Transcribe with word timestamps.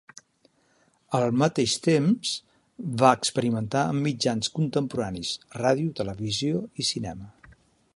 Al 1.17 1.25
mateix 1.41 1.75
temps, 1.89 2.31
va 3.03 3.13
experimentar 3.19 3.85
amb 3.91 4.09
mitjans 4.09 4.53
contemporanis: 4.59 5.39
ràdio, 5.63 5.97
televisió 6.03 6.69
i 6.85 6.93
cinema. 6.95 7.33